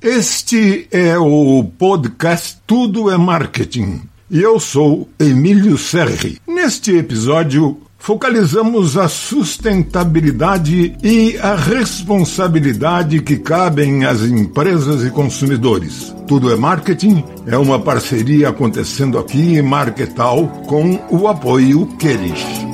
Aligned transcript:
Este 0.00 0.86
é 0.92 1.18
o 1.18 1.64
podcast 1.76 2.58
Tudo 2.64 3.10
é 3.10 3.16
Marketing 3.16 4.02
e 4.30 4.40
eu 4.40 4.60
sou 4.60 5.08
Emílio 5.18 5.76
Serri. 5.76 6.38
Neste 6.46 6.96
episódio, 6.96 7.78
focalizamos 7.98 8.96
a 8.96 9.08
sustentabilidade 9.08 10.96
e 11.02 11.36
a 11.38 11.56
responsabilidade 11.56 13.20
que 13.22 13.38
cabem 13.38 14.04
às 14.04 14.22
empresas 14.22 15.04
e 15.04 15.10
consumidores. 15.10 16.14
Tudo 16.28 16.52
é 16.52 16.56
Marketing 16.56 17.24
é 17.44 17.58
uma 17.58 17.80
parceria 17.80 18.50
acontecendo 18.50 19.18
aqui 19.18 19.56
em 19.56 19.62
Marketal 19.62 20.46
com 20.68 20.96
o 21.10 21.26
apoio 21.26 21.86
Queris. 21.98 22.67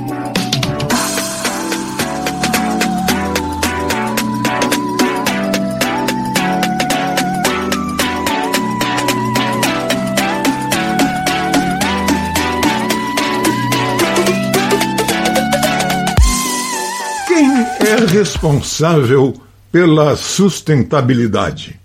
Responsável 18.14 19.34
pela 19.72 20.14
sustentabilidade? 20.14 21.80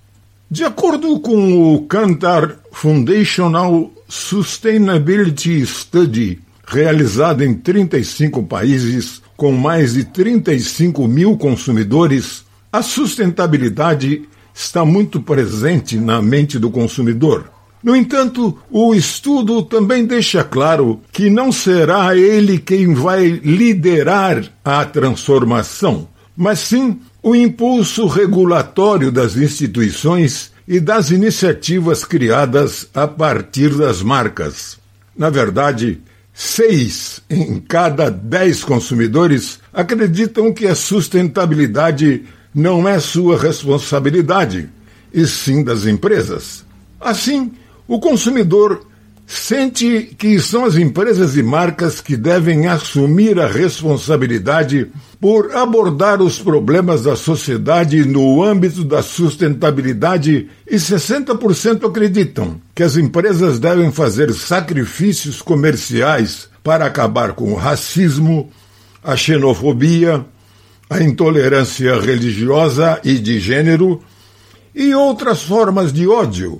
De 0.50 0.64
acordo 0.64 1.20
com 1.20 1.74
o 1.74 1.88
Kantar 1.88 2.56
Foundational 2.72 3.92
Sustainability 4.08 5.66
Study, 5.66 6.40
realizado 6.68 7.44
em 7.44 7.56
35 7.56 8.44
países 8.44 9.24
com 9.36 9.52
mais 9.52 9.96
de 9.96 10.04
35 10.04 11.08
mil 11.08 11.36
consumidores, 11.36 12.44
a 12.72 12.84
sustentabilidade 12.84 14.22
está 14.54 14.86
muito 14.86 15.20
presente 15.20 15.98
na 15.98 16.22
mente 16.22 16.60
do 16.60 16.70
consumidor. 16.70 17.50
No 17.84 17.96
entanto, 17.96 18.56
o 18.70 18.94
estudo 18.94 19.64
também 19.64 20.06
deixa 20.06 20.44
claro 20.44 21.02
que 21.12 21.28
não 21.28 21.52
será 21.52 22.16
ele 22.16 22.60
quem 22.60 22.94
vai 22.94 23.30
liderar 23.44 24.44
a 24.64 24.86
transformação, 24.86 26.08
mas 26.40 26.60
sim 26.60 27.02
o 27.22 27.36
impulso 27.36 28.08
regulatório 28.08 29.12
das 29.12 29.36
instituições 29.36 30.54
e 30.66 30.80
das 30.80 31.12
iniciativas 31.12 32.06
criadas 32.06 32.88
a 32.94 33.06
partir 33.06 33.76
das 33.76 34.02
marcas. 34.02 34.78
Na 35.18 35.30
verdade, 35.30 36.00
seis 36.34 37.22
em 37.30 37.60
cada 37.60 38.10
dez 38.10 38.64
consumidores 38.64 39.60
acreditam 39.74 40.54
que 40.54 40.66
a 40.66 40.76
sustentabilidade 40.76 42.24
não 42.56 42.88
é 42.88 43.02
sua 43.02 43.38
responsabilidade, 43.38 44.70
e 45.14 45.28
sim 45.28 45.62
das 45.62 45.86
empresas. 45.86 46.64
Assim, 47.02 47.52
o 47.86 48.00
consumidor 48.00 48.88
sente 49.30 50.16
que 50.18 50.40
são 50.40 50.66
as 50.66 50.76
empresas 50.76 51.38
e 51.38 51.44
marcas 51.44 52.02
que 52.02 52.18
devem 52.18 52.66
assumir 52.66 53.40
a 53.40 53.46
responsabilidade 53.46 54.88
por 55.22 55.56
abordar 55.56 56.20
os 56.20 56.40
problemas 56.40 57.04
da 57.04 57.16
sociedade 57.16 58.04
no 58.06 58.42
âmbito 58.42 58.84
da 58.84 59.04
sustentabilidade 59.04 60.50
e 60.66 60.76
60% 60.78 61.88
acreditam 61.88 62.60
que 62.74 62.82
as 62.82 62.98
empresas 62.98 63.60
devem 63.60 63.92
fazer 63.92 64.34
sacrifícios 64.34 65.44
comerciais 65.44 66.50
para 66.64 66.88
acabar 66.88 67.34
com 67.34 67.54
o 67.54 67.56
racismo, 67.56 68.50
a 69.04 69.16
xenofobia, 69.16 70.26
a 70.90 71.04
intolerância 71.04 72.02
religiosa 72.02 73.00
e 73.04 73.20
de 73.20 73.40
gênero 73.40 74.02
e 74.74 74.96
outras 74.96 75.44
formas 75.44 75.94
de 75.94 76.08
ódio 76.08 76.60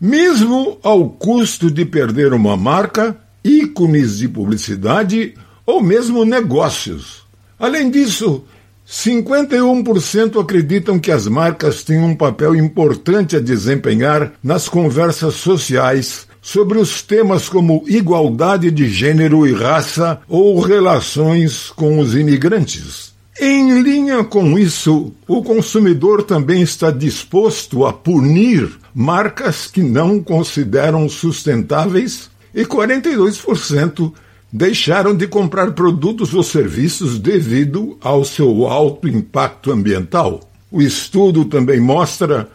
mesmo 0.00 0.78
ao 0.82 1.08
custo 1.08 1.70
de 1.70 1.84
perder 1.84 2.32
uma 2.32 2.56
marca, 2.56 3.16
ícones 3.44 4.18
de 4.18 4.28
publicidade 4.28 5.34
ou 5.66 5.82
mesmo 5.82 6.24
negócios. 6.24 7.22
Além 7.58 7.90
disso, 7.90 8.44
51% 8.88 10.40
acreditam 10.40 10.98
que 10.98 11.10
as 11.10 11.26
marcas 11.26 11.82
têm 11.82 11.98
um 11.98 12.14
papel 12.14 12.54
importante 12.54 13.36
a 13.36 13.40
desempenhar 13.40 14.32
nas 14.42 14.68
conversas 14.68 15.34
sociais 15.34 16.26
sobre 16.40 16.78
os 16.78 17.02
temas 17.02 17.48
como 17.48 17.84
igualdade 17.86 18.70
de 18.70 18.88
gênero 18.88 19.46
e 19.46 19.52
raça 19.52 20.20
ou 20.26 20.58
relações 20.60 21.70
com 21.70 21.98
os 21.98 22.14
imigrantes. 22.14 23.12
Em 23.40 23.82
linha 23.82 24.24
com 24.24 24.58
isso, 24.58 25.12
o 25.26 25.42
consumidor 25.44 26.24
também 26.24 26.60
está 26.60 26.90
disposto 26.90 27.86
a 27.86 27.92
punir 27.92 28.68
marcas 28.92 29.68
que 29.68 29.80
não 29.80 30.20
consideram 30.20 31.08
sustentáveis 31.08 32.28
e 32.52 32.64
42% 32.64 34.12
deixaram 34.52 35.14
de 35.14 35.28
comprar 35.28 35.70
produtos 35.70 36.34
ou 36.34 36.42
serviços 36.42 37.16
devido 37.18 37.96
ao 38.00 38.24
seu 38.24 38.66
alto 38.66 39.06
impacto 39.06 39.70
ambiental. 39.70 40.40
O 40.68 40.82
estudo 40.82 41.44
também 41.44 41.78
mostra 41.78 42.48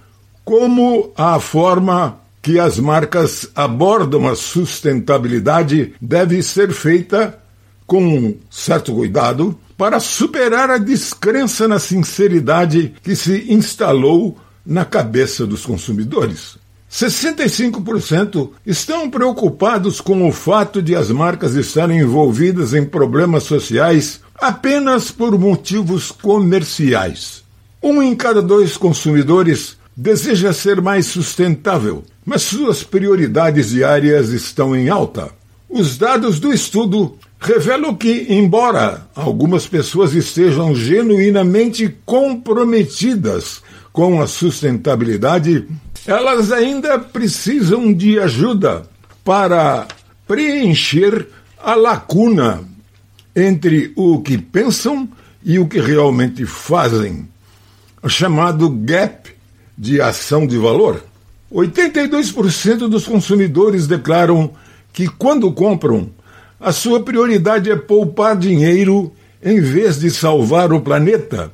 como 0.43 1.13
a 1.16 1.39
forma 1.39 2.19
que 2.41 2.59
as 2.59 2.77
marcas 2.77 3.49
abordam 3.55 4.27
a 4.27 4.35
sustentabilidade 4.35 5.93
deve 6.01 6.43
ser 6.43 6.73
feita 6.73 7.39
com 7.85 8.35
certo 8.49 8.94
cuidado 8.94 9.57
para 9.77 9.99
superar 9.99 10.69
a 10.69 10.77
descrença 10.77 11.67
na 11.67 11.79
sinceridade 11.79 12.94
que 13.03 13.16
se 13.16 13.51
instalou 13.51 14.38
na 14.66 14.85
cabeça 14.85 15.45
dos 15.45 15.66
consumidores. 15.66 16.57
65% 16.91 18.51
estão 18.66 19.09
preocupados 19.09 19.99
com 19.99 20.27
o 20.27 20.31
fato 20.31 20.81
de 20.81 20.95
as 20.95 21.09
marcas 21.09 21.55
estarem 21.55 21.99
envolvidas 21.99 22.73
em 22.73 22.85
problemas 22.85 23.43
sociais 23.43 24.22
apenas 24.35 25.09
por 25.09 25.38
motivos 25.39 26.11
comerciais. 26.11 27.43
Um 27.81 28.01
em 28.01 28.16
cada 28.16 28.41
dois 28.41 28.77
consumidores 28.77 29.75
deseja 29.97 30.53
ser 30.53 30.81
mais 30.81 31.07
sustentável, 31.07 32.03
mas 32.23 32.43
suas 32.43 32.83
prioridades 32.83 33.69
diárias 33.69 34.29
estão 34.29 34.75
em 34.75 34.88
alta. 34.88 35.31
Os 35.67 35.97
dados 35.97 36.39
do 36.39 36.53
estudo 36.53 37.17
revelam 37.43 37.93
que, 37.93 38.27
embora 38.29 39.05
algumas 39.13 39.67
pessoas 39.67 40.13
estejam 40.13 40.73
genuinamente 40.73 41.93
comprometidas 42.05 43.61
com 43.91 44.21
a 44.21 44.27
sustentabilidade, 44.27 45.67
elas 46.07 46.51
ainda 46.51 46.97
precisam 46.97 47.93
de 47.93 48.17
ajuda 48.17 48.83
para 49.25 49.87
preencher 50.25 51.27
a 51.61 51.75
lacuna 51.75 52.63
entre 53.35 53.91
o 53.95 54.21
que 54.21 54.37
pensam 54.37 55.07
e 55.43 55.59
o 55.59 55.67
que 55.67 55.81
realmente 55.81 56.45
fazem, 56.45 57.27
chamado 58.07 58.69
gap 58.69 59.29
de 59.77 60.01
ação 60.01 60.47
de 60.47 60.57
valor. 60.57 61.03
82% 61.51 62.87
dos 62.87 63.05
consumidores 63.05 63.85
declaram 63.85 64.51
que, 64.93 65.07
quando 65.07 65.51
compram, 65.51 66.09
a 66.63 66.72
sua 66.72 67.03
prioridade 67.03 67.69
é 67.69 67.75
poupar 67.75 68.38
dinheiro 68.38 69.12
em 69.44 69.59
vez 69.59 70.00
de 70.00 70.09
salvar 70.09 70.72
o 70.72 70.79
planeta 70.79 71.51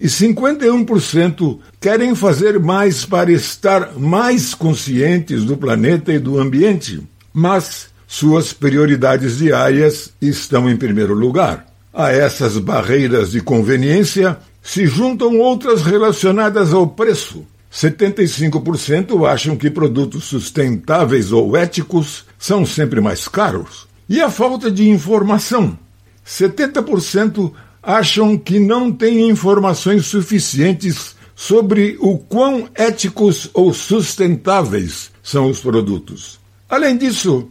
e 0.00 0.08
51% 0.08 1.58
querem 1.80 2.14
fazer 2.14 2.58
mais 2.58 3.04
para 3.04 3.32
estar 3.32 3.98
mais 3.98 4.52
conscientes 4.52 5.44
do 5.44 5.56
planeta 5.56 6.12
e 6.12 6.18
do 6.18 6.38
ambiente, 6.38 7.02
mas 7.32 7.88
suas 8.06 8.52
prioridades 8.52 9.38
diárias 9.38 10.12
estão 10.20 10.68
em 10.68 10.76
primeiro 10.76 11.14
lugar. 11.14 11.66
A 11.94 12.12
essas 12.12 12.58
barreiras 12.58 13.30
de 13.30 13.40
conveniência 13.40 14.36
se 14.62 14.86
juntam 14.86 15.38
outras 15.38 15.82
relacionadas 15.82 16.74
ao 16.74 16.86
preço. 16.86 17.46
75% 17.72 19.26
acham 19.26 19.56
que 19.56 19.70
produtos 19.70 20.24
sustentáveis 20.24 21.32
ou 21.32 21.56
éticos 21.56 22.24
são 22.38 22.66
sempre 22.66 23.00
mais 23.00 23.28
caros. 23.28 23.86
E 24.08 24.20
a 24.20 24.30
falta 24.30 24.70
de 24.70 24.88
informação. 24.88 25.78
70% 26.26 27.52
acham 27.82 28.36
que 28.36 28.58
não 28.58 28.90
têm 28.90 29.28
informações 29.28 30.06
suficientes 30.06 31.14
sobre 31.34 31.96
o 32.00 32.16
quão 32.16 32.68
éticos 32.74 33.50
ou 33.52 33.72
sustentáveis 33.72 35.10
são 35.22 35.50
os 35.50 35.60
produtos. 35.60 36.40
Além 36.68 36.96
disso, 36.96 37.48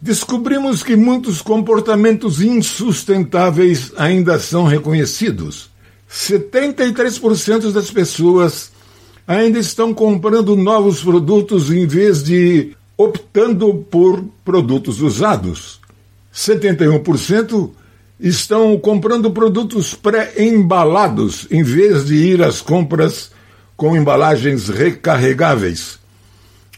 descobrimos 0.00 0.82
que 0.82 0.96
muitos 0.96 1.42
comportamentos 1.42 2.40
insustentáveis 2.40 3.92
ainda 3.96 4.38
são 4.38 4.64
reconhecidos. 4.64 5.70
73% 6.10 7.72
das 7.72 7.90
pessoas 7.90 8.72
ainda 9.26 9.58
estão 9.58 9.92
comprando 9.92 10.56
novos 10.56 11.02
produtos 11.02 11.70
em 11.70 11.86
vez 11.86 12.22
de 12.22 12.76
optando 12.96 13.74
por 13.90 14.24
produtos 14.44 15.00
usados. 15.00 15.80
71% 16.34 17.70
estão 18.18 18.78
comprando 18.78 19.30
produtos 19.30 19.94
pré-embalados 19.94 21.46
em 21.50 21.62
vez 21.62 22.06
de 22.06 22.14
ir 22.14 22.42
às 22.42 22.60
compras 22.60 23.30
com 23.76 23.96
embalagens 23.96 24.68
recarregáveis. 24.68 25.98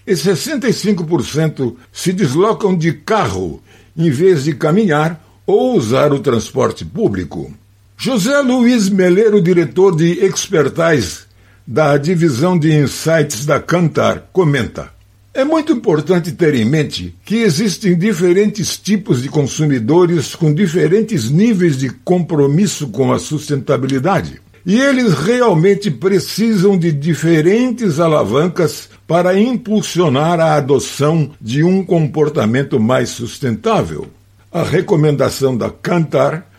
E 0.06 0.12
65% 0.12 1.74
se 1.92 2.12
deslocam 2.12 2.76
de 2.76 2.92
carro 2.92 3.62
em 3.96 4.10
vez 4.10 4.44
de 4.44 4.54
caminhar 4.54 5.22
ou 5.46 5.76
usar 5.76 6.12
o 6.12 6.20
transporte 6.20 6.84
público. 6.84 7.52
José 7.96 8.40
Luiz 8.40 8.88
Meleiro, 8.88 9.40
diretor 9.40 9.96
de 9.96 10.24
Expertise 10.24 11.26
da 11.66 11.96
divisão 11.96 12.58
de 12.58 12.72
Insights 12.72 13.46
da 13.46 13.58
Cantar, 13.58 14.28
comenta: 14.32 14.95
É 15.36 15.44
muito 15.44 15.70
importante 15.70 16.32
ter 16.32 16.54
em 16.54 16.64
mente 16.64 17.14
que 17.22 17.42
existem 17.42 17.94
diferentes 17.94 18.78
tipos 18.78 19.22
de 19.22 19.28
consumidores 19.28 20.34
com 20.34 20.50
diferentes 20.50 21.28
níveis 21.28 21.76
de 21.76 21.90
compromisso 21.90 22.88
com 22.88 23.12
a 23.12 23.18
sustentabilidade. 23.18 24.40
E 24.64 24.80
eles 24.80 25.12
realmente 25.12 25.90
precisam 25.90 26.78
de 26.78 26.90
diferentes 26.90 28.00
alavancas 28.00 28.88
para 29.06 29.38
impulsionar 29.38 30.40
a 30.40 30.54
adoção 30.54 31.30
de 31.38 31.62
um 31.62 31.84
comportamento 31.84 32.80
mais 32.80 33.10
sustentável. 33.10 34.06
A 34.50 34.62
recomendação 34.62 35.54
da 35.54 35.68
Cantar 35.68 36.50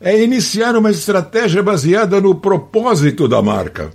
é 0.00 0.18
iniciar 0.24 0.74
uma 0.76 0.90
estratégia 0.90 1.62
baseada 1.62 2.22
no 2.22 2.34
propósito 2.34 3.28
da 3.28 3.42
marca, 3.42 3.90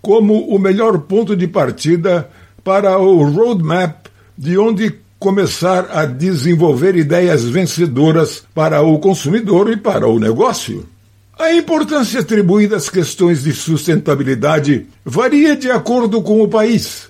como 0.00 0.54
o 0.54 0.56
melhor 0.56 1.00
ponto 1.00 1.34
de 1.34 1.48
partida 1.48 2.30
para 2.66 2.98
o 2.98 3.22
roadmap 3.22 4.08
de 4.36 4.58
onde 4.58 4.92
começar 5.20 5.88
a 5.92 6.04
desenvolver 6.04 6.96
ideias 6.96 7.44
vencedoras 7.44 8.42
para 8.52 8.82
o 8.82 8.98
consumidor 8.98 9.70
e 9.70 9.76
para 9.76 10.08
o 10.08 10.18
negócio. 10.18 10.84
A 11.38 11.54
importância 11.54 12.18
atribuída 12.18 12.74
às 12.74 12.88
questões 12.88 13.44
de 13.44 13.52
sustentabilidade 13.52 14.84
varia 15.04 15.54
de 15.54 15.70
acordo 15.70 16.20
com 16.20 16.42
o 16.42 16.48
país 16.48 17.08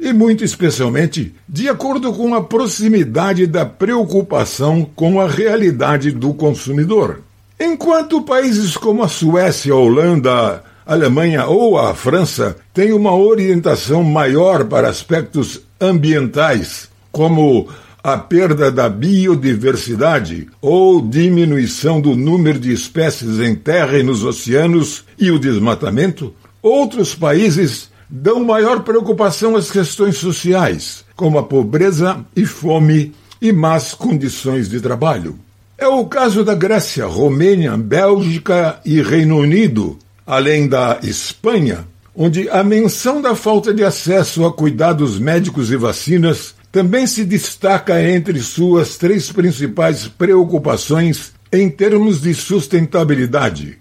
e, 0.00 0.14
muito 0.14 0.42
especialmente, 0.42 1.34
de 1.46 1.68
acordo 1.68 2.10
com 2.14 2.34
a 2.34 2.42
proximidade 2.42 3.46
da 3.46 3.66
preocupação 3.66 4.88
com 4.96 5.20
a 5.20 5.28
realidade 5.28 6.10
do 6.10 6.32
consumidor. 6.32 7.20
Enquanto 7.60 8.22
países 8.22 8.78
como 8.78 9.02
a 9.02 9.08
Suécia, 9.08 9.74
a 9.74 9.76
Holanda, 9.76 10.64
a 10.86 10.92
Alemanha 10.92 11.46
ou 11.46 11.76
a 11.76 11.94
França 11.94 12.56
têm 12.72 12.92
uma 12.92 13.14
orientação 13.14 14.04
maior 14.04 14.64
para 14.64 14.88
aspectos 14.88 15.60
ambientais, 15.80 16.88
como 17.10 17.68
a 18.04 18.16
perda 18.16 18.70
da 18.70 18.88
biodiversidade 18.88 20.46
ou 20.62 21.02
diminuição 21.02 22.00
do 22.00 22.14
número 22.14 22.60
de 22.60 22.72
espécies 22.72 23.40
em 23.40 23.56
terra 23.56 23.98
e 23.98 24.04
nos 24.04 24.22
oceanos 24.22 25.04
e 25.18 25.32
o 25.32 25.40
desmatamento, 25.40 26.32
outros 26.62 27.16
países 27.16 27.90
dão 28.08 28.44
maior 28.44 28.84
preocupação 28.84 29.56
às 29.56 29.72
questões 29.72 30.18
sociais, 30.18 31.04
como 31.16 31.36
a 31.36 31.42
pobreza 31.42 32.24
e 32.36 32.46
fome 32.46 33.12
e 33.42 33.52
más 33.52 33.92
condições 33.92 34.68
de 34.68 34.80
trabalho. 34.80 35.36
É 35.76 35.88
o 35.88 36.06
caso 36.06 36.44
da 36.44 36.54
Grécia, 36.54 37.06
Romênia, 37.06 37.76
Bélgica 37.76 38.80
e 38.84 39.02
Reino 39.02 39.36
Unido, 39.36 39.98
além 40.26 40.66
da 40.66 40.98
Espanha, 41.02 41.86
onde 42.14 42.48
a 42.50 42.64
menção 42.64 43.22
da 43.22 43.34
falta 43.34 43.72
de 43.72 43.84
acesso 43.84 44.44
a 44.44 44.52
cuidados 44.52 45.18
médicos 45.18 45.70
e 45.70 45.76
vacinas 45.76 46.54
também 46.72 47.06
se 47.06 47.24
destaca 47.24 48.02
entre 48.02 48.40
suas 48.40 48.96
três 48.96 49.30
principais 49.30 50.08
preocupações 50.08 51.32
em 51.52 51.70
termos 51.70 52.22
de 52.22 52.34
sustentabilidade, 52.34 53.78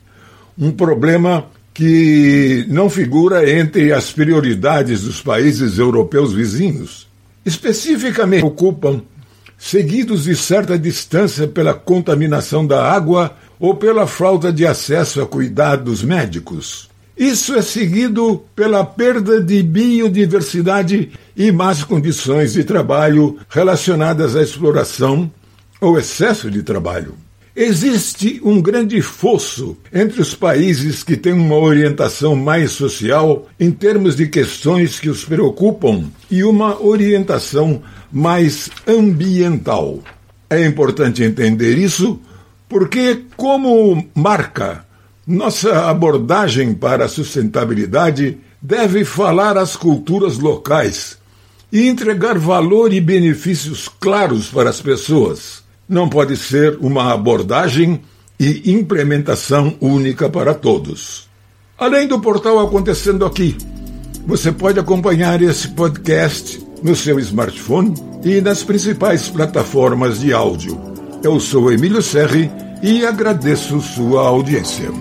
um 0.58 0.72
problema 0.72 1.48
que 1.74 2.66
não 2.70 2.90
figura 2.90 3.50
entre 3.50 3.92
as 3.92 4.12
prioridades 4.12 5.02
dos 5.02 5.22
países 5.22 5.78
europeus 5.78 6.32
vizinhos. 6.32 7.08
Especificamente 7.46 8.46
ocupam 8.46 9.02
seguidos 9.58 10.24
de 10.24 10.36
certa 10.36 10.80
distância 10.80 11.48
pela 11.48 11.74
contaminação 11.74 12.66
da 12.66 12.90
água 12.90 13.36
ou 13.60 13.76
pela 13.76 14.08
falta 14.08 14.52
de 14.52 14.66
acesso 14.66 15.22
a 15.22 15.26
cuidados 15.26 16.04
médicos. 16.04 16.90
Isso 17.18 17.56
é 17.56 17.62
seguido 17.62 18.44
pela 18.56 18.84
perda 18.84 19.42
de 19.42 19.64
biodiversidade 19.64 21.12
e 21.36 21.52
más 21.52 21.84
condições 21.84 22.54
de 22.54 22.64
trabalho 22.64 23.38
relacionadas 23.50 24.36
à 24.36 24.42
exploração 24.42 25.32
ou 25.80 25.98
excesso 25.98 26.52
de 26.52 26.62
trabalho. 26.62 27.16
Existe 27.56 28.42
um 28.44 28.62
grande 28.62 29.02
fosso 29.02 29.78
entre 29.94 30.20
os 30.20 30.36
países 30.36 31.04
que 31.04 31.16
têm 31.16 31.32
uma 31.32 31.56
orientação 31.56 32.36
mais 32.36 32.72
social 32.72 33.48
em 33.58 33.72
termos 33.72 34.18
de 34.18 34.28
questões 34.28 35.00
que 35.00 35.10
os 35.10 35.24
preocupam 35.24 36.04
e 36.30 36.44
uma 36.44 36.84
orientação 36.84 37.82
mais 38.12 38.70
ambiental. 38.86 40.04
É 40.50 40.66
importante 40.66 41.24
entender 41.24 41.78
isso 41.78 42.20
porque, 42.68 43.26
como 43.36 44.08
marca 44.16 44.86
nossa 45.28 45.90
abordagem 45.90 46.76
para 46.76 47.06
a 47.06 47.10
sustentabilidade 47.10 48.38
deve 48.62 49.04
falar 49.04 49.58
às 49.58 49.76
culturas 49.76 50.38
locais 50.38 51.18
e 51.72 51.88
entregar 51.88 52.38
valor 52.38 52.94
e 52.94 53.02
benefícios 53.02 53.90
claros 54.00 54.50
para 54.50 54.70
as 54.70 54.82
pessoas. 54.82 55.64
Não 55.90 56.08
pode 56.08 56.38
ser 56.38 56.78
uma 56.80 57.12
abordagem 57.12 58.02
e 58.40 58.72
implementação 58.72 59.76
única 59.82 60.30
para 60.30 60.54
todos. 60.54 61.28
Além 61.78 62.08
do 62.08 62.20
portal 62.20 62.60
Acontecendo 62.60 63.26
Aqui, 63.26 63.58
você 64.28 64.52
pode 64.52 64.80
acompanhar 64.80 65.42
esse 65.42 65.70
podcast 65.70 66.64
no 66.84 66.96
seu 66.96 67.20
smartphone 67.20 67.96
e 68.24 68.42
nas 68.42 68.64
principais 68.64 69.28
plataformas 69.28 70.20
de 70.20 70.34
áudio. 70.34 70.95
Eu 71.26 71.40
sou 71.40 71.72
Emílio 71.72 72.04
Serri 72.04 72.52
e 72.84 73.04
agradeço 73.04 73.82
sua 73.82 74.28
audiência. 74.28 74.92